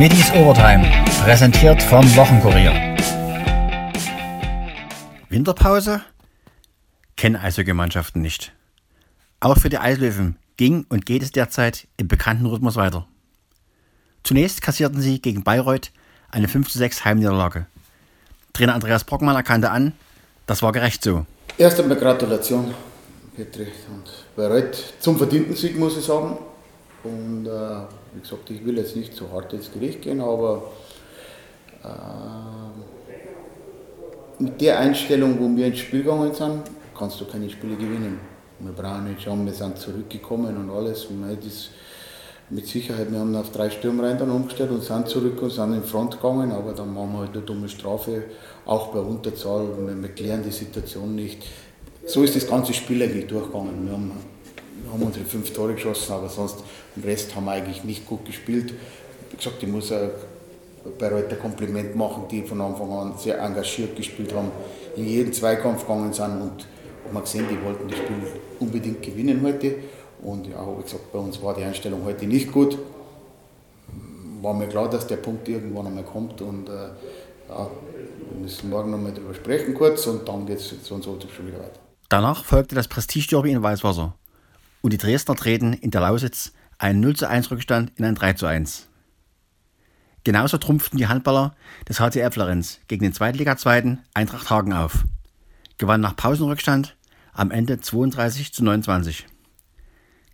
[0.00, 0.90] Middies Overtime,
[1.22, 2.72] präsentiert vom Wochenkurier.
[5.28, 6.00] Winterpause?
[7.18, 8.54] Kennen Eishockey-Mannschaften nicht.
[9.40, 13.06] Auch für die Eislöwen ging und geht es derzeit im bekannten Rhythmus weiter.
[14.22, 15.92] Zunächst kassierten sie gegen Bayreuth
[16.30, 17.66] eine 5-6 Heimniederlage.
[18.54, 19.92] Trainer Andreas Brockmann erkannte an,
[20.46, 21.26] das war gerecht so.
[21.58, 22.72] Erst einmal Gratulation,
[23.36, 26.38] Petri und Bayreuth zum verdienten Sieg, muss ich sagen.
[27.04, 27.50] Und äh,
[28.14, 30.70] wie gesagt, ich will jetzt nicht so hart ins Gericht gehen, aber
[31.82, 31.88] äh,
[34.42, 36.62] mit der Einstellung, wo wir ins Spiel gegangen sind,
[36.96, 38.20] kannst du keine Spiele gewinnen.
[38.58, 41.06] Wir brauchen nicht schauen, wir sind zurückgekommen und alles.
[41.06, 41.70] Und das
[42.50, 45.84] mit Sicherheit, wir haben auf drei Stürmreihen dann umgestellt und sind zurück und sind in
[45.84, 48.24] Front gegangen, aber dann machen wir halt eine dumme Strafe,
[48.66, 51.44] auch bei Unterzahl, und wir klären die Situation nicht.
[52.06, 53.86] So ist das ganze Spiel eigentlich durchgegangen.
[53.86, 54.14] Wir haben, wir
[54.92, 56.56] haben unsere fünf Tore geschossen, aber sonst
[56.96, 58.74] im Rest haben wir eigentlich nicht gut gespielt.
[59.30, 59.92] Wie gesagt, ich muss
[60.98, 64.50] bei Reuter Kompliment machen, die von Anfang an sehr engagiert gespielt haben,
[64.96, 66.66] in jeden Zweikampf gegangen sind und
[67.12, 68.16] man gesehen, die wollten das Spiel
[68.58, 69.76] unbedingt gewinnen heute.
[70.22, 72.78] Und ja, wie gesagt, bei uns war die Einstellung heute nicht gut.
[74.42, 76.72] War mir klar, dass der Punkt irgendwann einmal kommt und äh,
[77.48, 77.70] ja,
[78.30, 81.46] wir müssen morgen nochmal drüber sprechen kurz und dann geht es so und so schon
[81.46, 81.80] wieder weiter.
[82.08, 84.14] Danach folgte das Prestige-Derby in Weißwasser
[84.82, 88.34] und die Dresdner treten in der Lausitz einen 0 zu 1 Rückstand in ein 3
[88.34, 88.88] zu 1.
[90.24, 91.54] Genauso trumpften die Handballer
[91.88, 95.04] des HCF Florenz gegen den Zweitliga-Zweiten Eintracht Hagen auf,
[95.78, 96.96] gewannen nach Pausenrückstand
[97.32, 99.26] am Ende 32 zu 29.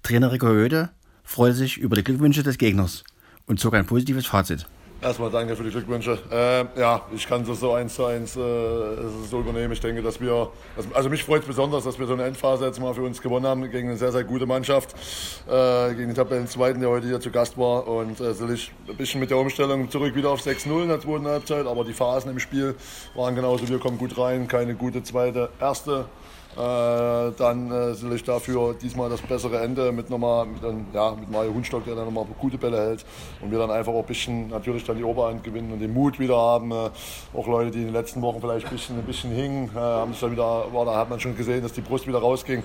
[0.02, 0.90] Trainer Rico Höde
[1.22, 3.04] freute sich über die Glückwünsche des Gegners
[3.46, 4.66] und zog ein positives Fazit.
[5.02, 6.18] Erstmal danke für die Glückwünsche.
[6.30, 8.40] Äh, ja, ich kann das so eins zu eins äh,
[9.28, 9.70] so übernehmen.
[9.72, 10.48] Ich denke, dass wir,
[10.94, 13.46] also mich freut es besonders, dass wir so eine Endphase jetzt mal für uns gewonnen
[13.46, 14.94] haben gegen eine sehr, sehr gute Mannschaft,
[15.48, 17.86] äh, gegen den Tabellenzweiten, der heute hier zu Gast war.
[17.86, 21.26] Und äh, sicherlich ein bisschen mit der Umstellung zurück wieder auf 6-0 in der zweiten
[21.26, 22.74] Halbzeit, aber die Phasen im Spiel
[23.14, 26.06] waren genauso, wir kommen gut rein, keine gute zweite, erste
[26.56, 30.62] dann äh, sicherlich dafür diesmal das bessere Ende mit nochmal mit,
[30.94, 33.04] ja, mit Mario Hundstock, der dann nochmal gute Bälle hält
[33.42, 36.18] und wir dann einfach auch ein bisschen natürlich dann die Oberhand gewinnen und den Mut
[36.18, 36.72] wieder haben.
[36.72, 36.90] Äh,
[37.34, 40.12] auch Leute, die in den letzten Wochen vielleicht ein bisschen, ein bisschen hingen, äh, haben
[40.12, 42.62] es dann wieder, war, da hat man schon gesehen, dass die Brust wieder rausging.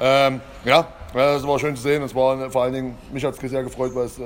[0.00, 2.02] Ähm, ja, es war schön zu sehen.
[2.02, 4.22] Es war vor allen Dingen, mich hat es sehr gefreut, weil es äh,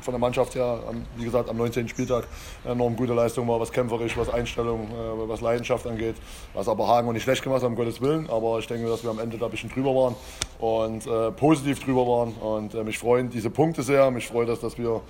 [0.00, 0.80] von der Mannschaft her,
[1.16, 1.88] wie gesagt, am 19.
[1.88, 2.26] Spieltag
[2.64, 6.16] enorm gute Leistung war, was kämpferisch, was Einstellung, äh, was Leidenschaft angeht.
[6.54, 8.28] Was aber Hagen und nicht schlecht gemacht haben, um Gottes Willen.
[8.30, 10.14] Aber ich denke, dass wir am Ende da ein bisschen drüber waren
[10.58, 12.32] und äh, positiv drüber waren.
[12.32, 14.10] Und äh, mich freuen diese Punkte sehr.
[14.10, 15.02] Mich freut das, dass wir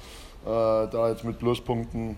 [0.44, 2.16] äh, da jetzt mit Pluspunkten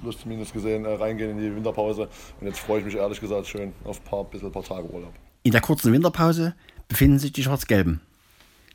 [0.00, 2.08] Plus zumindest gesehen, äh, reingehen in die Winterpause.
[2.40, 5.12] Und jetzt freue ich mich ehrlich gesagt schön auf ein paar, bisschen paar Tage Urlaub.
[5.42, 6.54] In der kurzen Winterpause
[6.88, 8.00] befinden sich die Schwarz-Gelben.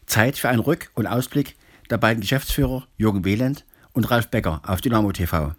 [0.05, 1.55] Zeit für einen Rück- und Ausblick
[1.89, 5.53] der beiden Geschäftsführer Jürgen Wehland und Ralf Becker auf Dynamo TV.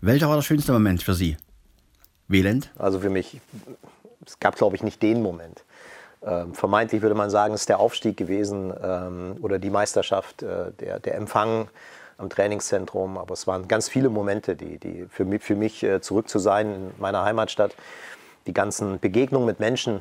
[0.00, 1.36] Welcher war der schönste Moment für Sie?
[2.28, 2.70] Wehland?
[2.78, 3.40] Also für mich,
[4.26, 5.64] es gab glaube ich nicht den Moment.
[6.22, 10.72] Ähm, vermeintlich würde man sagen, es ist der Aufstieg gewesen ähm, oder die Meisterschaft, äh,
[10.78, 11.68] der, der Empfang
[12.18, 13.16] am Trainingszentrum.
[13.16, 16.38] Aber es waren ganz viele Momente, die, die für mich, für mich äh, zurück zu
[16.38, 17.74] sein in meiner Heimatstadt.
[18.46, 20.00] Die ganzen Begegnungen mit Menschen,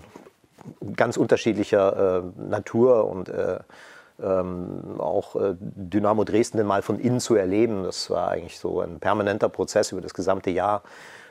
[0.95, 3.59] ganz unterschiedlicher äh, Natur und äh,
[4.21, 7.83] ähm, auch äh, Dynamo Dresden mal von innen zu erleben.
[7.83, 10.83] Das war eigentlich so ein permanenter Prozess über das gesamte Jahr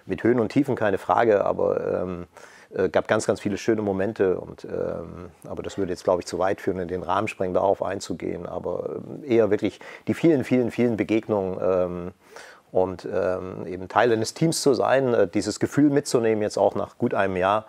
[0.07, 2.27] mit Höhen und Tiefen, keine Frage, aber ähm,
[2.75, 4.39] äh, gab ganz, ganz viele schöne Momente.
[4.41, 7.55] Und, ähm, aber das würde jetzt, glaube ich, zu weit führen, in den Rahmen sprengen,
[7.55, 8.47] darauf einzugehen.
[8.47, 12.13] Aber ähm, eher wirklich die vielen, vielen, vielen Begegnungen ähm,
[12.71, 16.99] und ähm, eben Teil eines Teams zu sein, äh, dieses Gefühl mitzunehmen, jetzt auch nach
[16.99, 17.67] gut einem Jahr.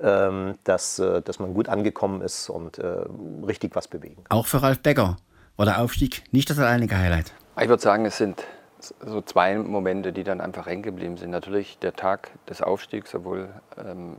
[0.00, 3.04] Ähm, dass, äh, dass man gut angekommen ist und äh,
[3.44, 4.22] richtig was bewegen.
[4.28, 5.16] Auch für Ralf Becker
[5.56, 7.32] war der Aufstieg nicht das alleinige Highlight.
[7.60, 8.44] Ich würde sagen, es sind
[8.80, 11.30] so zwei Momente, die dann einfach hängen geblieben sind.
[11.30, 14.14] Natürlich der Tag des Aufstiegs, obwohl ähm,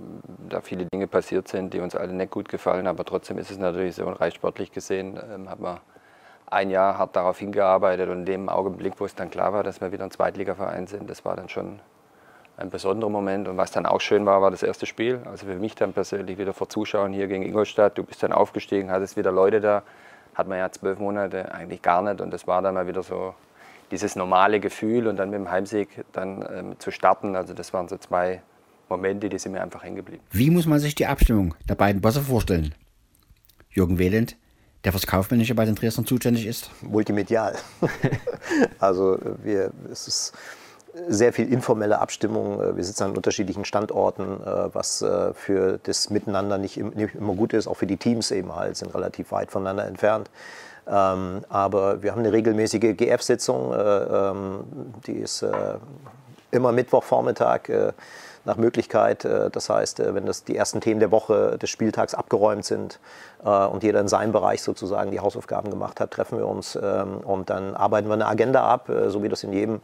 [0.50, 3.58] da viele Dinge passiert sind, die uns alle nicht gut gefallen, aber trotzdem ist es
[3.58, 5.80] natürlich so, rein sportlich gesehen, ähm, hat man
[6.48, 9.80] ein Jahr hart darauf hingearbeitet und in dem Augenblick, wo es dann klar war, dass
[9.80, 11.80] wir wieder ein Zweitligaverein sind, das war dann schon
[12.60, 13.48] ein besonderer Moment.
[13.48, 15.22] Und was dann auch schön war, war das erste Spiel.
[15.26, 17.98] Also für mich dann persönlich wieder vor Zuschauern hier gegen Ingolstadt.
[17.98, 19.84] Du bist dann aufgestiegen, hattest wieder Leute da.
[20.36, 22.22] Hat man ja zwölf Monate eigentlich gar nicht.
[22.22, 23.34] Und das war dann mal wieder so
[23.92, 27.36] dieses normale Gefühl und dann mit dem Heimsieg dann ähm, zu starten.
[27.36, 28.42] Also das waren so zwei
[28.90, 30.24] Momente, die sind mir einfach hängen geblieben.
[30.32, 32.76] Wie muss man sich die Abstimmung der beiden Bosse vorstellen?
[33.70, 34.36] Jürgen Wehland,
[34.84, 36.70] der fürs Kaufmännische bei den Dresdern zuständig ist?
[36.82, 37.56] Multimedial.
[38.80, 40.34] also wir, es ist
[41.08, 42.62] sehr viel informelle Abstimmung.
[42.62, 47.54] Äh, wir sitzen an unterschiedlichen Standorten, äh, was äh, für das Miteinander nicht immer gut
[47.54, 47.68] ist.
[47.68, 50.30] Auch für die Teams eben halt, sind relativ weit voneinander entfernt.
[50.88, 54.64] Ähm, aber wir haben eine regelmäßige GF-Sitzung, äh, ähm,
[55.06, 55.46] die ist
[56.52, 57.94] immer Mittwochvormittag
[58.44, 59.24] nach Möglichkeit.
[59.24, 63.00] Das heißt, wenn das die ersten Themen der Woche des Spieltags abgeräumt sind
[63.44, 67.52] und jeder in seinem Bereich sozusagen die Hausaufgaben gemacht hat, treffen wir uns ähm, und
[67.52, 69.80] dann arbeiten wir eine Agenda ab, so wie das in jedem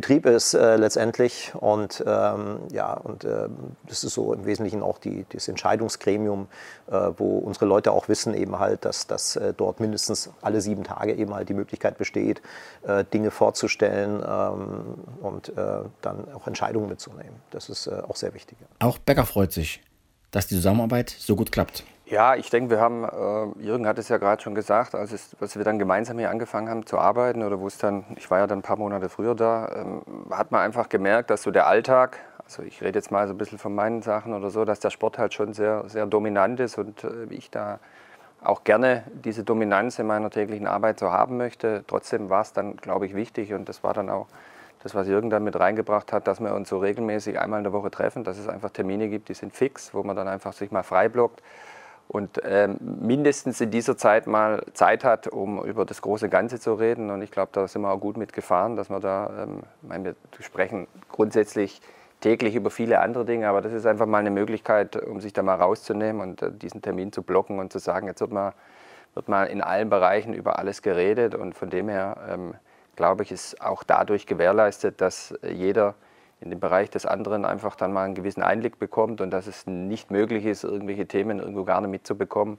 [0.00, 1.52] Betrieb ist äh, letztendlich.
[1.56, 3.48] Und ähm, ja, und äh,
[3.88, 6.46] das ist so im Wesentlichen auch die, das Entscheidungsgremium,
[6.86, 10.84] äh, wo unsere Leute auch wissen eben halt, dass, dass äh, dort mindestens alle sieben
[10.84, 12.40] Tage eben halt die Möglichkeit besteht,
[12.86, 17.34] äh, Dinge vorzustellen ähm, und äh, dann auch Entscheidungen mitzunehmen.
[17.50, 18.56] Das ist auch sehr wichtig.
[18.78, 19.82] Auch Becker freut sich,
[20.30, 21.82] dass die Zusammenarbeit so gut klappt.
[22.10, 25.36] Ja, ich denke, wir haben, äh, Jürgen hat es ja gerade schon gesagt, als, es,
[25.40, 28.38] als wir dann gemeinsam hier angefangen haben zu arbeiten oder wo es dann, ich war
[28.38, 31.66] ja dann ein paar Monate früher da, ähm, hat man einfach gemerkt, dass so der
[31.66, 34.80] Alltag, also ich rede jetzt mal so ein bisschen von meinen Sachen oder so, dass
[34.80, 37.78] der Sport halt schon sehr, sehr dominant ist und äh, ich da
[38.42, 41.84] auch gerne diese Dominanz in meiner täglichen Arbeit so haben möchte.
[41.88, 44.28] Trotzdem war es dann, glaube ich, wichtig und das war dann auch
[44.82, 47.74] das, was Jürgen dann mit reingebracht hat, dass wir uns so regelmäßig einmal in der
[47.74, 50.70] Woche treffen, dass es einfach Termine gibt, die sind fix, wo man dann einfach sich
[50.70, 51.42] mal frei blockt
[52.08, 56.72] und ähm, mindestens in dieser Zeit mal Zeit hat, um über das große Ganze zu
[56.72, 57.10] reden.
[57.10, 60.14] Und ich glaube, da sind wir auch gut mitgefahren, dass wir da, ähm, meine, wir
[60.40, 61.82] sprechen grundsätzlich
[62.20, 65.42] täglich über viele andere Dinge, aber das ist einfach mal eine Möglichkeit, um sich da
[65.42, 68.54] mal rauszunehmen und äh, diesen Termin zu blocken und zu sagen, jetzt wird mal,
[69.12, 71.34] wird mal in allen Bereichen über alles geredet.
[71.34, 72.54] Und von dem her, ähm,
[72.96, 75.94] glaube ich, ist auch dadurch gewährleistet, dass jeder
[76.40, 79.66] in den Bereich des anderen einfach dann mal einen gewissen Einblick bekommt und dass es
[79.66, 82.58] nicht möglich ist, irgendwelche Themen irgendwo gar nicht mitzubekommen.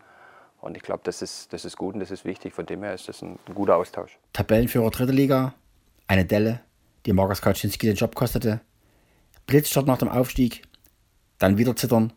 [0.62, 2.54] Und ich glaube, das ist, das ist gut und das ist wichtig.
[2.54, 4.18] Von dem her ist das ein, ein guter Austausch.
[4.34, 5.54] Tabellenführer dritte Liga,
[6.08, 6.60] eine Delle,
[7.06, 8.60] die Markus Kaczynski den Job kostete.
[9.48, 10.64] Blitzstart nach dem Aufstieg,
[11.38, 12.12] dann wieder zittern.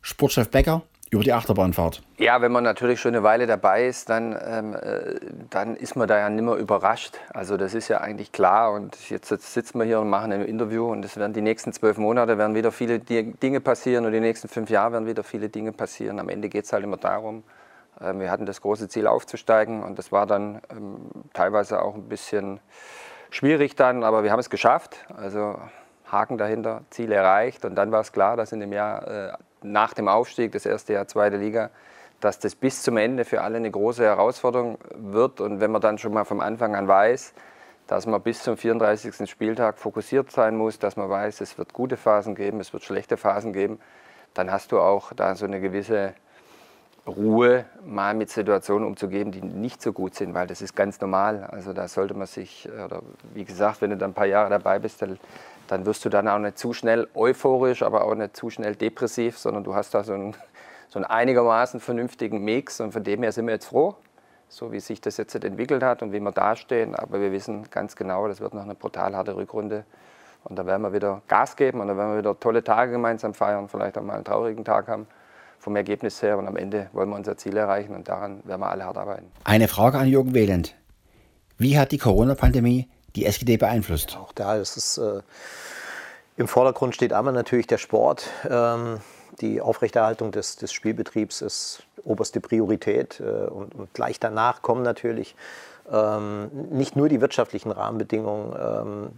[0.00, 2.02] Sportchef Becker über die Achterbahnfahrt.
[2.18, 5.18] Ja, wenn man natürlich schon eine Weile dabei ist, dann, ähm, äh,
[5.50, 7.16] dann ist man da ja nimmer überrascht.
[7.32, 8.72] Also das ist ja eigentlich klar.
[8.72, 11.72] Und jetzt, jetzt sitzen wir hier und machen ein Interview und es werden die nächsten
[11.72, 15.48] zwölf Monate werden wieder viele Dinge passieren und die nächsten fünf Jahre werden wieder viele
[15.48, 16.18] Dinge passieren.
[16.18, 17.42] Am Ende geht es halt immer darum,
[18.00, 22.08] äh, wir hatten das große Ziel aufzusteigen und das war dann ähm, teilweise auch ein
[22.08, 22.60] bisschen
[23.30, 25.06] schwierig dann, aber wir haben es geschafft.
[25.16, 25.58] Also
[26.06, 29.32] Haken dahinter, Ziel erreicht und dann war es klar, dass in dem Jahr äh,
[29.62, 31.70] nach dem Aufstieg, das erste Jahr zweite Liga,
[32.20, 35.40] dass das bis zum Ende für alle eine große Herausforderung wird.
[35.40, 37.34] Und wenn man dann schon mal vom Anfang an weiß,
[37.86, 39.28] dass man bis zum 34.
[39.30, 43.16] Spieltag fokussiert sein muss, dass man weiß, es wird gute Phasen geben, es wird schlechte
[43.16, 43.80] Phasen geben,
[44.34, 46.14] dann hast du auch da so eine gewisse
[47.08, 51.44] Ruhe, mal mit Situationen umzugehen, die nicht so gut sind, weil das ist ganz normal.
[51.44, 53.02] Also da sollte man sich, oder
[53.34, 55.18] wie gesagt, wenn du dann ein paar Jahre dabei bist, dann
[55.68, 59.38] dann wirst du dann auch nicht zu schnell euphorisch, aber auch nicht zu schnell depressiv,
[59.38, 60.34] sondern du hast da so einen,
[60.88, 63.94] so einen einigermaßen vernünftigen Mix und von dem her sind wir jetzt froh,
[64.48, 66.94] so wie sich das jetzt entwickelt hat und wie wir dastehen.
[66.94, 69.84] Aber wir wissen ganz genau, das wird noch eine brutal harte Rückrunde.
[70.44, 73.34] Und da werden wir wieder Gas geben und da werden wir wieder tolle Tage gemeinsam
[73.34, 75.06] feiern, vielleicht auch mal einen traurigen Tag haben
[75.68, 76.38] vom Ergebnis her.
[76.38, 79.26] Und am Ende wollen wir unser Ziel erreichen und daran werden wir alle hart arbeiten.
[79.44, 80.74] Eine Frage an Jürgen Wehland.
[81.58, 84.16] Wie hat die Corona-Pandemie die SGD beeinflusst?
[84.16, 85.20] Auch da ist es äh,
[86.38, 88.30] im Vordergrund steht einmal natürlich der Sport.
[88.48, 89.00] Ähm,
[89.42, 93.20] die Aufrechterhaltung des, des, Spielbetriebs ist oberste Priorität.
[93.20, 95.36] Äh, und, und, gleich danach kommen natürlich
[95.90, 99.08] ähm, nicht nur die wirtschaftlichen Rahmenbedingungen, ähm,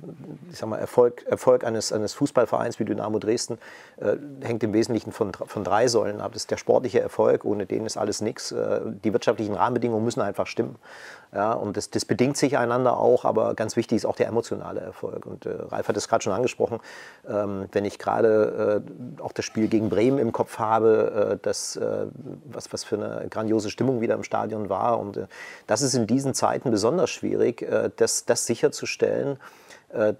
[0.50, 3.58] ich sag mal, Erfolg, Erfolg eines, eines Fußballvereins wie Dynamo Dresden
[3.96, 6.32] äh, hängt im Wesentlichen von, von drei Säulen ab.
[6.32, 8.52] Das ist der sportliche Erfolg, ohne den ist alles nichts.
[8.52, 10.76] Äh, die wirtschaftlichen Rahmenbedingungen müssen einfach stimmen.
[11.32, 14.80] Ja, und das, das bedingt sich einander auch, aber ganz wichtig ist auch der emotionale
[14.80, 15.26] Erfolg.
[15.26, 16.80] Und äh, Ralf hat es gerade schon angesprochen,
[17.28, 18.82] ähm, wenn ich gerade
[19.18, 22.06] äh, auch das Spiel gegen Bremen im Kopf habe, äh, das, äh,
[22.46, 24.98] was, was für eine grandiose Stimmung wieder im Stadion war.
[24.98, 25.26] Und äh,
[25.68, 29.38] das ist in diesen Zeiten besonders schwierig, äh, das, das sicherzustellen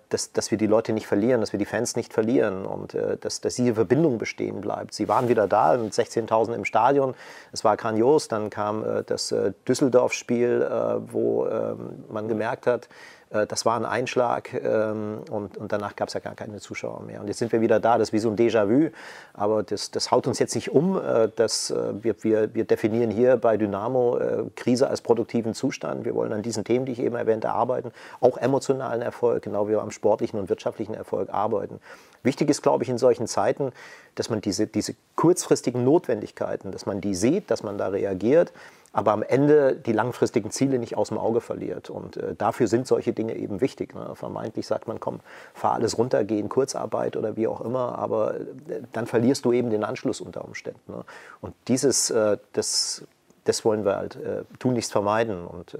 [0.08, 3.16] dass, dass wir die Leute nicht verlieren, dass wir die Fans nicht verlieren und äh,
[3.16, 4.94] dass, dass diese Verbindung bestehen bleibt.
[4.94, 7.14] Sie waren wieder da mit 16.000 im Stadion.
[7.52, 8.28] Es war grandios.
[8.28, 9.34] Dann kam äh, das
[9.68, 10.68] Düsseldorf-Spiel,
[11.10, 12.88] wo ähm, man gemerkt hat, äh,
[13.30, 17.20] das war ein Einschlag ähm, und, und danach gab es ja gar keine Zuschauer mehr.
[17.20, 18.90] Und jetzt sind wir wieder da, das ist wie so ein Déjà-vu,
[19.34, 21.00] aber das, das haut uns jetzt nicht um.
[21.00, 24.18] Äh, das, äh, wir, wir, wir definieren hier bei Dynamo
[24.56, 26.04] Krise als produktiven Zustand.
[26.04, 29.72] Wir wollen an diesen Themen, die ich eben erwähnte, arbeiten, auch emotionalen Erfolg, genau wie
[29.72, 31.80] wir am sportlichen und wirtschaftlichen Erfolg arbeiten.
[32.22, 33.72] Wichtig ist, glaube ich, in solchen Zeiten,
[34.14, 38.52] dass man diese, diese kurzfristigen Notwendigkeiten, dass man die sieht, dass man da reagiert,
[38.92, 41.90] aber am Ende die langfristigen Ziele nicht aus dem Auge verliert.
[41.90, 43.94] Und äh, dafür sind solche Dinge eben wichtig.
[43.94, 44.14] Ne?
[44.14, 45.20] Vermeintlich sagt man, komm,
[45.54, 48.44] fahr alles runter, geh in Kurzarbeit oder wie auch immer, aber äh,
[48.92, 50.80] dann verlierst du eben den Anschluss unter Umständen.
[50.92, 51.04] Ne?
[51.40, 53.04] Und dieses, äh, das,
[53.44, 55.46] das wollen wir halt äh, tunlichst vermeiden.
[55.46, 55.76] Und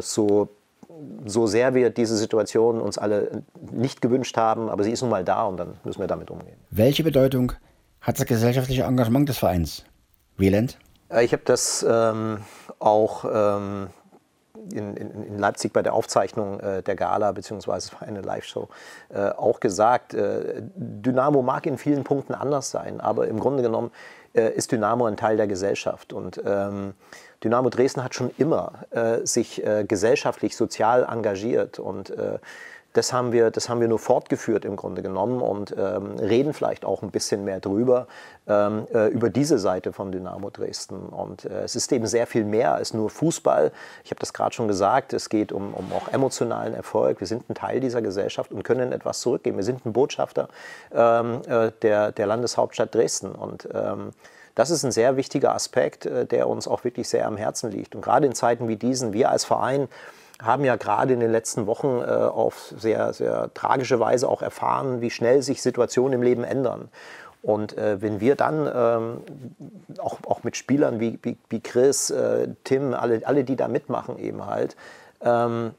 [0.00, 0.50] so
[1.24, 5.24] so sehr wir diese Situation uns alle nicht gewünscht haben, aber sie ist nun mal
[5.24, 6.56] da und dann müssen wir damit umgehen.
[6.70, 7.52] Welche Bedeutung
[8.02, 9.84] hat das gesellschaftliche Engagement des Vereins?
[10.36, 10.76] Wieland?
[11.20, 12.38] Ich habe das ähm,
[12.78, 13.90] auch ähm,
[14.70, 17.96] in, in, in, Leipzig bei der Aufzeichnung äh, der Gala bzw.
[18.00, 18.68] eine Live-Show
[19.10, 20.14] äh, auch gesagt.
[20.14, 23.90] Äh, Dynamo mag in vielen Punkten anders sein, aber im Grunde genommen
[24.34, 26.94] äh, ist Dynamo ein Teil der Gesellschaft und ähm,
[27.44, 32.12] Dynamo Dresden hat schon immer äh, sich äh, gesellschaftlich, sozial engagiert und
[32.92, 36.84] das haben wir, das haben wir nur fortgeführt im Grunde genommen und ähm, reden vielleicht
[36.84, 38.06] auch ein bisschen mehr drüber,
[38.46, 41.06] ähm, äh, über diese Seite von Dynamo Dresden.
[41.06, 43.72] Und äh, es ist eben sehr viel mehr als nur Fußball.
[44.04, 47.20] Ich habe das gerade schon gesagt, es geht um, um auch emotionalen Erfolg.
[47.20, 49.56] Wir sind ein Teil dieser Gesellschaft und können etwas zurückgeben.
[49.56, 50.48] Wir sind ein Botschafter
[50.94, 53.32] ähm, äh, der, der Landeshauptstadt Dresden.
[53.32, 54.10] Und ähm,
[54.54, 57.94] das ist ein sehr wichtiger Aspekt, äh, der uns auch wirklich sehr am Herzen liegt.
[57.94, 59.88] Und gerade in Zeiten wie diesen, wir als Verein,
[60.42, 65.00] haben ja gerade in den letzten Wochen äh, auf sehr, sehr tragische Weise auch erfahren,
[65.00, 66.88] wie schnell sich Situationen im Leben ändern.
[67.42, 72.48] Und äh, wenn wir dann ähm, auch, auch mit Spielern wie, wie, wie Chris, äh,
[72.64, 74.76] Tim, alle, alle, die da mitmachen, eben halt,
[75.22, 75.72] ähm,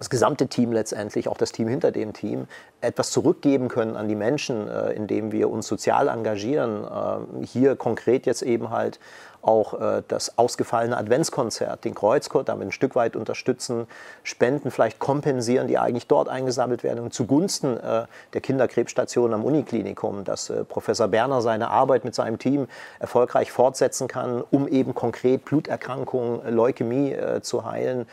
[0.00, 2.48] das gesamte Team letztendlich, auch das Team hinter dem Team,
[2.80, 6.84] etwas zurückgeben können an die Menschen, äh, indem wir uns sozial engagieren.
[6.84, 8.98] Äh, hier konkret jetzt eben halt
[9.42, 13.86] auch äh, das ausgefallene Adventskonzert, den Kreuzchor damit ein Stück weit unterstützen,
[14.22, 20.24] Spenden vielleicht kompensieren, die eigentlich dort eingesammelt werden und zugunsten äh, der Kinderkrebsstation am Uniklinikum,
[20.24, 22.68] dass äh, Professor Berner seine Arbeit mit seinem Team
[22.98, 28.06] erfolgreich fortsetzen kann, um eben konkret Bluterkrankungen, Leukämie äh, zu heilen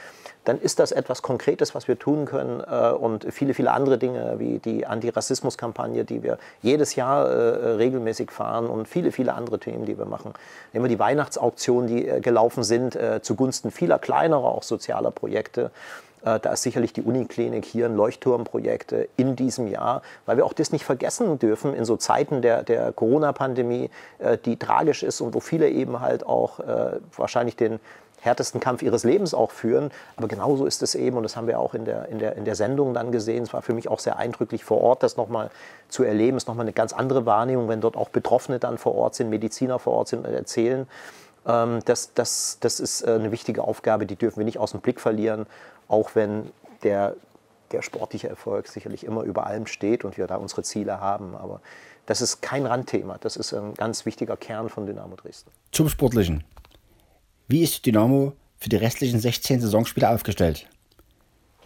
[0.47, 4.35] dann ist das etwas Konkretes, was wir tun können äh, und viele, viele andere Dinge
[4.37, 9.85] wie die Antirassismus-Kampagne, die wir jedes Jahr äh, regelmäßig fahren und viele, viele andere Themen,
[9.85, 10.33] die wir machen.
[10.71, 15.71] Nehmen wir die Weihnachtsauktionen, die äh, gelaufen sind, äh, zugunsten vieler kleinerer, auch sozialer Projekte.
[16.23, 20.53] Äh, da ist sicherlich die Uniklinik hier ein Leuchtturmprojekt in diesem Jahr, weil wir auch
[20.53, 23.89] das nicht vergessen dürfen in so Zeiten der, der Corona-Pandemie,
[24.45, 26.59] die tragisch ist und wo viele eben halt auch
[27.15, 27.79] wahrscheinlich den
[28.21, 29.91] härtesten Kampf ihres Lebens auch führen.
[30.15, 32.45] Aber genauso ist es eben, und das haben wir auch in der, in der, in
[32.45, 33.43] der Sendung dann gesehen.
[33.43, 35.49] Es war für mich auch sehr eindrücklich vor Ort, das nochmal
[35.87, 36.37] zu erleben.
[36.37, 39.79] Ist nochmal eine ganz andere Wahrnehmung, wenn dort auch Betroffene dann vor Ort sind, Mediziner
[39.79, 40.87] vor Ort sind und erzählen.
[41.47, 44.81] Ähm, das, das, das ist äh, eine wichtige Aufgabe, die dürfen wir nicht aus dem
[44.81, 45.45] Blick verlieren,
[45.87, 46.51] auch wenn
[46.83, 47.15] der,
[47.71, 51.35] der sportliche Erfolg sicherlich immer über allem steht und wir da unsere Ziele haben.
[51.35, 51.61] Aber
[52.05, 55.51] das ist kein Randthema, das ist ein ganz wichtiger Kern von Dynamo Dresden.
[55.71, 56.43] Zum Sportlichen.
[57.49, 60.67] Wie ist Dynamo für die restlichen 16 Saisonspiele aufgestellt?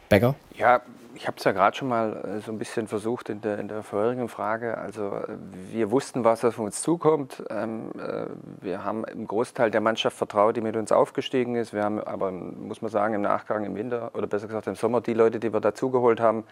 [0.10, 0.36] Becker?
[0.56, 0.82] Ja,
[1.16, 3.68] ich habe es ja gerade schon mal äh, so ein bisschen versucht in der, in
[3.68, 4.78] der vorherigen Frage.
[4.78, 5.38] Also äh,
[5.72, 7.42] wir wussten, was auf uns zukommt.
[7.50, 8.28] Ähm, äh,
[8.62, 11.74] wir haben im Großteil der Mannschaft vertraut, die mit uns aufgestiegen ist.
[11.74, 15.02] Wir haben aber, muss man sagen, im Nachgang im Winter oder besser gesagt im Sommer
[15.02, 16.44] die Leute, die wir dazugeholt haben,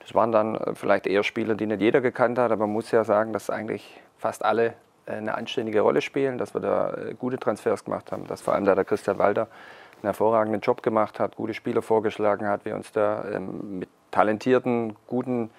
[0.00, 2.50] das waren dann vielleicht eher Spieler, die nicht jeder gekannt hat.
[2.50, 4.74] Aber man muss ja sagen, dass eigentlich fast alle
[5.06, 8.64] eine anständige Rolle spielen, dass wir da äh, gute Transfers gemacht haben, dass vor allem
[8.64, 12.92] da der Christian Walter einen hervorragenden Job gemacht hat, gute Spieler vorgeschlagen hat, wir uns
[12.92, 15.50] da ähm, mit talentierten, guten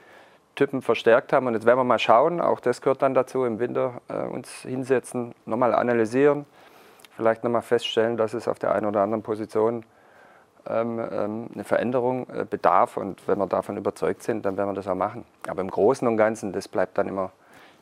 [0.56, 1.48] Typen verstärkt haben.
[1.48, 4.50] Und jetzt werden wir mal schauen, auch das gehört dann dazu, im Winter äh, uns
[4.62, 6.46] hinsetzen, nochmal analysieren,
[7.16, 9.86] vielleicht nochmal feststellen, dass es auf der einen oder anderen Position
[10.68, 12.98] ähm, ähm, eine Veränderung äh, bedarf.
[12.98, 15.26] Und wenn wir davon überzeugt sind, dann werden wir das auch machen.
[15.48, 17.32] Aber im Großen und Ganzen, das bleibt dann immer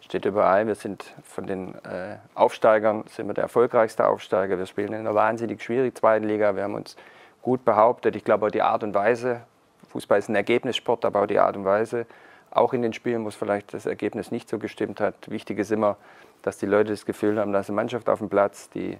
[0.01, 0.67] steht überall.
[0.67, 4.57] Wir sind von den äh, Aufsteigern sind wir der erfolgreichste Aufsteiger.
[4.57, 6.55] Wir spielen in einer wahnsinnig schwierigen zweiten Liga.
[6.55, 6.95] Wir haben uns
[7.41, 8.15] gut behauptet.
[8.15, 9.41] Ich glaube, die Art und Weise,
[9.89, 12.05] Fußball ist ein Ergebnissport, aber auch die Art und Weise,
[12.51, 15.29] auch in den Spielen, wo es vielleicht das Ergebnis nicht so gestimmt hat.
[15.29, 15.97] Wichtig ist immer,
[16.41, 18.97] dass die Leute das Gefühl haben, da ist eine Mannschaft auf dem Platz, die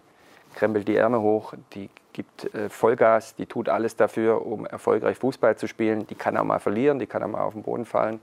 [0.56, 5.58] krempelt die Ärmel hoch, die gibt äh, Vollgas, die tut alles dafür, um erfolgreich Fußball
[5.58, 6.08] zu spielen.
[6.08, 8.22] Die kann auch mal verlieren, die kann auch mal auf den Boden fallen.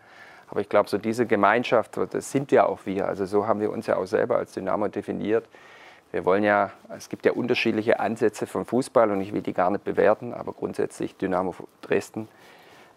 [0.53, 3.09] Aber ich glaube, so diese Gemeinschaft, das sind ja auch wir.
[3.09, 5.49] Also so haben wir uns ja auch selber als Dynamo definiert.
[6.11, 9.71] Wir wollen ja, es gibt ja unterschiedliche Ansätze vom Fußball und ich will die gar
[9.71, 12.29] nicht bewerten, aber grundsätzlich Dynamo Dresden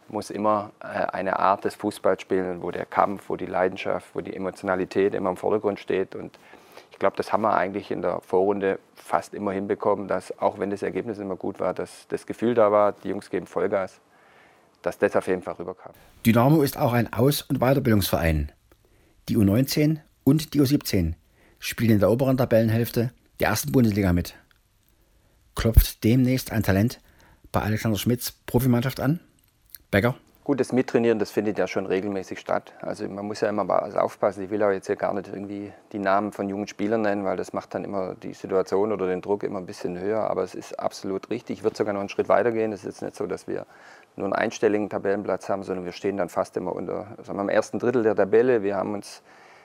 [0.10, 4.20] muss immer äh, eine Art des Fußballs spielen, wo der Kampf, wo die Leidenschaft, wo
[4.20, 6.14] die Emotionalität immer im Vordergrund steht.
[6.14, 6.38] Und
[6.92, 10.72] ich glaube, das haben wir eigentlich in der Vorrunde fast immer hinbekommen, dass auch wenn
[10.72, 14.02] das Ergebnis immer gut war, dass das Gefühl da war, die Jungs geben Vollgas
[14.82, 15.94] dass das auf jeden Fall rüberkam.
[16.26, 18.52] Dynamo ist auch ein Aus- und Weiterbildungsverein.
[19.30, 21.14] Die U19 und die U17
[21.60, 24.36] spielen in der oberen Tabellenhälfte der ersten Bundesliga mit.
[25.56, 27.00] Klopft demnächst ein Talent
[27.52, 29.20] bei Alexander Schmidts Profimannschaft an?
[29.90, 30.16] Becker?
[30.46, 32.74] Gut, das Mittrainieren, das findet ja schon regelmäßig statt.
[32.82, 33.68] Also man muss ja immer
[34.00, 34.44] aufpassen.
[34.44, 37.36] Ich will auch jetzt hier gar nicht irgendwie die Namen von jungen Spielern nennen, weil
[37.36, 40.30] das macht dann immer die Situation oder den Druck immer ein bisschen höher.
[40.30, 41.58] Aber es ist absolut richtig.
[41.58, 42.72] Ich würde sogar noch einen Schritt weiter gehen.
[42.74, 43.66] Es ist jetzt nicht so, dass wir
[44.16, 47.50] nur einen einstelligen Tabellenplatz haben, sondern wir stehen dann fast immer unter, sagen wir, im
[47.50, 48.64] ersten Drittel der Tabelle.
[48.64, 49.22] Wir haben uns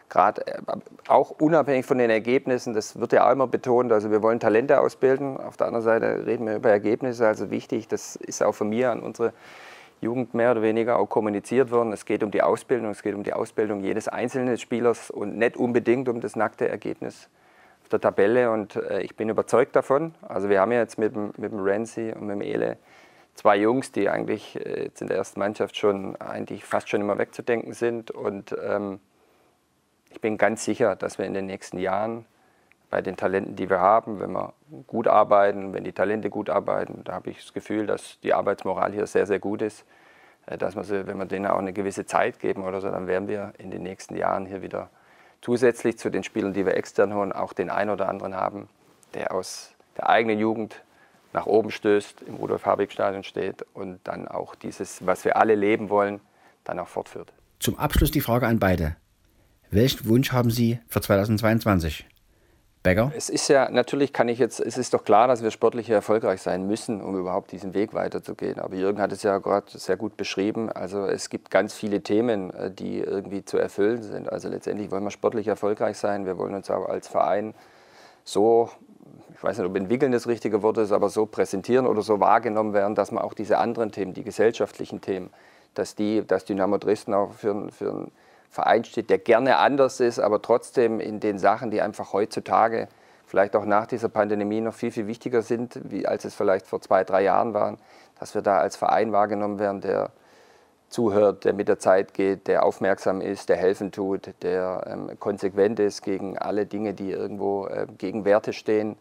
[0.08, 0.60] gerade äh,
[1.08, 4.80] auch unabhängig von den Ergebnissen, das wird ja auch immer betont, also wir wollen Talente
[4.80, 5.36] ausbilden.
[5.38, 8.90] Auf der anderen Seite reden wir über Ergebnisse, also wichtig, das ist auch von mir
[8.90, 9.32] an unsere
[10.00, 11.92] Jugend mehr oder weniger auch kommuniziert worden.
[11.92, 15.56] Es geht um die Ausbildung, es geht um die Ausbildung jedes einzelnen Spielers und nicht
[15.56, 17.28] unbedingt um das nackte Ergebnis
[17.82, 18.50] auf der Tabelle.
[18.50, 20.14] Und äh, ich bin überzeugt davon.
[20.26, 22.78] Also wir haben ja jetzt mit dem, mit dem Renzi und mit dem Ele
[23.40, 27.16] zwei Jungs, die eigentlich äh, jetzt in der ersten Mannschaft schon eigentlich fast schon immer
[27.16, 28.10] wegzudenken sind.
[28.10, 29.00] Und ähm,
[30.10, 32.26] ich bin ganz sicher, dass wir in den nächsten Jahren
[32.90, 34.52] bei den Talenten, die wir haben, wenn wir
[34.86, 38.92] gut arbeiten, wenn die Talente gut arbeiten, da habe ich das Gefühl, dass die Arbeitsmoral
[38.92, 39.86] hier sehr, sehr gut ist,
[40.44, 43.06] äh, dass wir sie, wenn wir denen auch eine gewisse Zeit geben oder so, dann
[43.06, 44.90] werden wir in den nächsten Jahren hier wieder
[45.40, 48.68] zusätzlich zu den Spielern, die wir extern holen, auch den einen oder anderen haben,
[49.14, 50.82] der aus der eigenen Jugend
[51.32, 56.20] nach oben stößt, im Rudolf-Habig-Stadion steht und dann auch dieses, was wir alle leben wollen,
[56.64, 57.32] dann auch fortführt.
[57.58, 58.96] Zum Abschluss die Frage an beide.
[59.70, 62.06] Welchen Wunsch haben Sie für 2022?
[62.82, 63.12] Becker?
[63.14, 66.40] Es ist ja, natürlich kann ich jetzt, es ist doch klar, dass wir sportlich erfolgreich
[66.40, 68.58] sein müssen, um überhaupt diesen Weg weiterzugehen.
[68.58, 70.70] Aber Jürgen hat es ja gerade sehr gut beschrieben.
[70.72, 74.32] Also es gibt ganz viele Themen, äh, die irgendwie zu erfüllen sind.
[74.32, 76.24] Also letztendlich wollen wir sportlich erfolgreich sein.
[76.24, 77.54] Wir wollen uns auch als Verein
[78.24, 78.70] so,
[79.40, 82.74] ich weiß nicht, ob entwickeln das richtige Wort ist, aber so präsentieren oder so wahrgenommen
[82.74, 85.30] werden, dass man auch diese anderen Themen, die gesellschaftlichen Themen,
[85.72, 88.12] dass die, dass Dynamo Dresden auch für, für ein
[88.50, 92.88] Verein steht, der gerne anders ist, aber trotzdem in den Sachen, die einfach heutzutage,
[93.24, 96.82] vielleicht auch nach dieser Pandemie noch viel, viel wichtiger sind, wie als es vielleicht vor
[96.82, 97.78] zwei, drei Jahren waren,
[98.18, 100.10] dass wir da als Verein wahrgenommen werden, der
[100.90, 105.80] zuhört, der mit der Zeit geht, der aufmerksam ist, der helfen tut, der ähm, konsequent
[105.80, 108.96] ist gegen alle Dinge, die irgendwo äh, gegen Werte stehen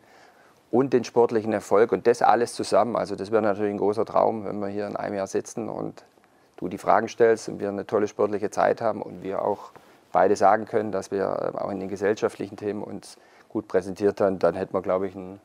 [0.71, 2.95] und den sportlichen Erfolg und das alles zusammen.
[2.95, 6.03] Also das wäre natürlich ein großer Traum, wenn wir hier in einem Jahr sitzen und
[6.57, 9.71] du die Fragen stellst und wir eine tolle sportliche Zeit haben und wir auch
[10.11, 13.17] beide sagen können, dass wir auch in den gesellschaftlichen Themen uns
[13.47, 15.39] gut präsentiert haben, dann hätten wir, glaube ich, ein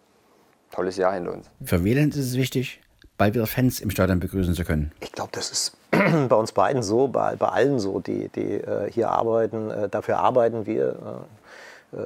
[0.71, 1.51] tolles Jahr hinter uns.
[1.63, 2.81] Für wen ist es wichtig,
[3.17, 4.93] bald wieder Fans im Stadion begrüßen zu können?
[5.01, 8.91] Ich glaube, das ist bei uns beiden so, bei, bei allen so, die, die äh,
[8.91, 9.71] hier arbeiten.
[9.71, 10.89] Äh, dafür arbeiten wir.
[10.89, 11.44] Äh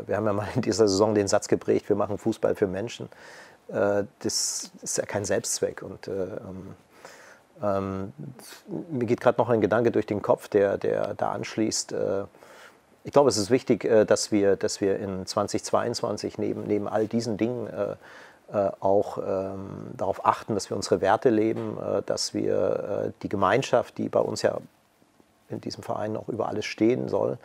[0.07, 3.09] wir haben ja mal in dieser Saison den Satz geprägt, wir machen Fußball für Menschen.
[3.69, 5.83] Äh, das ist ja kein Selbstzweck.
[5.83, 6.75] Und äh, ähm,
[7.63, 8.13] ähm,
[8.91, 11.93] mir geht gerade noch ein Gedanke durch den Kopf, der, der da anschließt.
[11.93, 12.25] Äh,
[13.05, 17.07] ich glaube, es ist wichtig, äh, dass, wir, dass wir in 2022 neben, neben all
[17.07, 17.97] diesen Dingen äh,
[18.53, 23.29] äh auch ähm, darauf achten, dass wir unsere Werte leben, äh, dass wir äh, die
[23.29, 24.59] Gemeinschaft, die bei uns ja
[25.51, 27.39] in diesem Verein auch über alles stehen soll,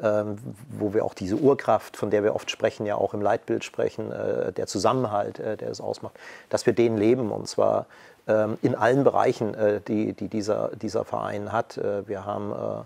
[0.00, 4.10] wo wir auch diese Urkraft, von der wir oft sprechen, ja auch im Leitbild sprechen,
[4.56, 6.14] der Zusammenhalt, der es ausmacht,
[6.50, 7.86] dass wir den leben und zwar
[8.28, 11.78] ähm, in allen Bereichen, äh, die, die dieser, dieser Verein hat.
[11.78, 12.84] Äh, wir haben äh,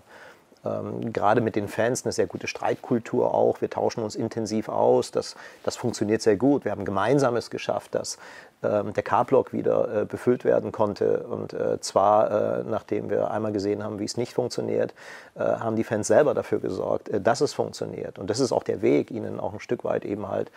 [0.65, 3.61] ähm, gerade mit den Fans eine sehr gute Streitkultur auch.
[3.61, 5.11] Wir tauschen uns intensiv aus.
[5.11, 6.65] Das, das funktioniert sehr gut.
[6.65, 8.17] Wir haben Gemeinsames geschafft, dass
[8.63, 11.23] ähm, der K-Block wieder befüllt werden konnte.
[11.23, 14.93] Und zwar, nachdem wir einmal gesehen haben, wie es nicht funktioniert,
[15.35, 18.17] haben die Fans selber dafür gesorgt, dass es funktioniert.
[18.19, 20.49] Und das ist auch der Weg, ihnen auch ein Stück weit eben halt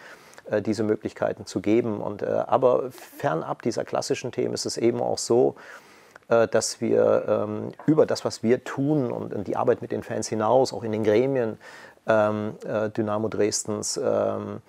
[0.50, 2.00] äh, diese Möglichkeiten zu geben.
[2.00, 5.85] Und, äh, aber fernab dieser klassischen Themen ist es eben auch so, äh,
[6.28, 10.72] dass wir ähm, über das, was wir tun und die Arbeit mit den Fans hinaus,
[10.72, 11.58] auch in den Gremien
[12.06, 12.54] ähm,
[12.96, 14.60] Dynamo Dresdens, ähm,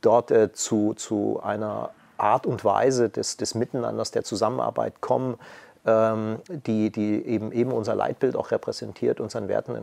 [0.00, 5.38] dort zu, zu einer Art und Weise des, des Miteinanders, der Zusammenarbeit kommen,
[5.84, 9.74] die, die eben, eben unser Leitbild auch repräsentiert, unseren Werten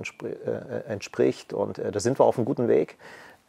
[0.88, 1.54] entspricht.
[1.54, 2.98] Und da sind wir auf einem guten Weg.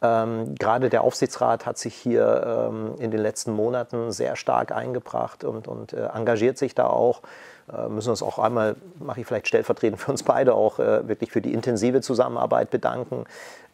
[0.03, 5.43] Ähm, gerade der Aufsichtsrat hat sich hier ähm, in den letzten Monaten sehr stark eingebracht
[5.43, 7.21] und, und äh, engagiert sich da auch.
[7.71, 11.31] Äh, müssen uns auch einmal, mache ich vielleicht stellvertretend für uns beide, auch äh, wirklich
[11.31, 13.25] für die intensive Zusammenarbeit bedanken,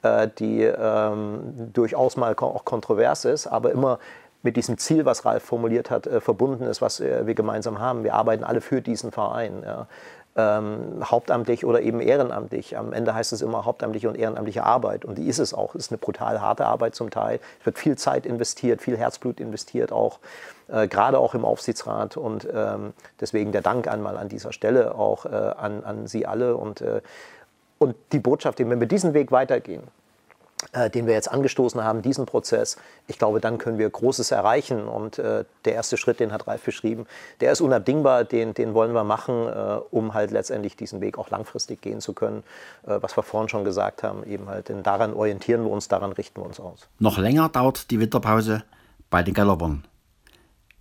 [0.01, 3.99] äh, die ähm, durchaus mal auch kontrovers ist, aber immer
[4.43, 8.03] mit diesem Ziel, was Ralf formuliert hat, äh, verbunden ist, was äh, wir gemeinsam haben.
[8.03, 9.63] Wir arbeiten alle für diesen Verein.
[9.65, 9.87] Ja
[10.37, 12.77] ähm, hauptamtlich oder eben ehrenamtlich.
[12.77, 15.03] Am Ende heißt es immer hauptamtliche und ehrenamtliche Arbeit.
[15.03, 15.73] Und die ist es auch.
[15.73, 17.39] Es ist eine brutal harte Arbeit zum Teil.
[17.59, 20.19] Es wird viel Zeit investiert, viel Herzblut investiert, auch
[20.67, 22.17] äh, gerade auch im Aufsichtsrat.
[22.17, 26.55] Und ähm, deswegen der Dank einmal an dieser Stelle auch äh, an, an Sie alle.
[26.55, 27.01] Und, äh,
[27.79, 29.83] und die Botschaft, wenn wir diesen Weg weitergehen,
[30.71, 34.87] äh, den wir jetzt angestoßen haben, diesen Prozess, ich glaube, dann können wir Großes erreichen.
[34.87, 37.05] Und äh, der erste Schritt, den hat Ralf beschrieben,
[37.41, 41.29] der ist unabdingbar, den, den wollen wir machen, äh, um halt letztendlich diesen Weg auch
[41.29, 42.43] langfristig gehen zu können.
[42.87, 46.11] Äh, was wir vorhin schon gesagt haben, eben halt, denn daran orientieren wir uns, daran
[46.11, 46.87] richten wir uns aus.
[46.97, 48.63] Noch länger dauert die Winterpause
[49.11, 49.85] bei den Gallopern.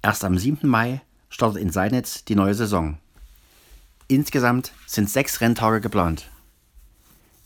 [0.02, 0.66] Erst am 7.
[0.66, 2.96] Mai startet in Seinitz die neue Saison.
[4.08, 6.30] Insgesamt sind sechs Renntage geplant.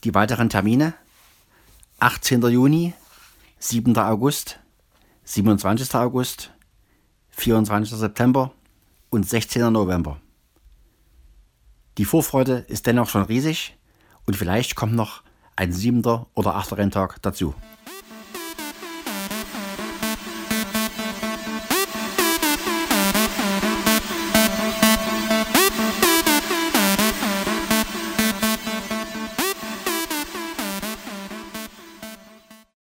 [0.05, 0.95] Die weiteren Termine
[2.03, 2.41] 18.
[2.49, 2.95] Juni,
[3.59, 3.95] 7.
[3.99, 4.59] August,
[5.25, 5.95] 27.
[5.95, 6.51] August,
[7.33, 7.95] 24.
[7.95, 8.53] September
[9.11, 9.71] und 16.
[9.71, 10.19] November.
[11.99, 13.77] Die Vorfreude ist dennoch schon riesig
[14.25, 15.23] und vielleicht kommt noch
[15.57, 17.55] ein siebter oder achter Renntag dazu.